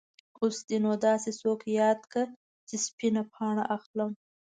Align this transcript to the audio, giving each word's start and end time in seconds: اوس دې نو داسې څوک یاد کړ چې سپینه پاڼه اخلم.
اوس 0.41 0.57
دې 0.67 0.77
نو 0.83 0.91
داسې 1.07 1.31
څوک 1.41 1.59
یاد 1.81 1.99
کړ 2.13 2.25
چې 2.67 2.75
سپینه 2.85 3.21
پاڼه 3.33 3.63
اخلم. 3.77 4.11